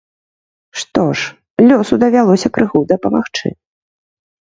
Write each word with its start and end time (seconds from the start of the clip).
Што 0.83 1.03
ж, 1.17 1.35
лёсу 1.69 2.01
давялося 2.07 2.53
крыху 2.59 2.85
дапамагчы. 2.97 3.47